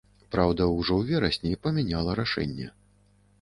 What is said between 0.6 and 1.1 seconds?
ужо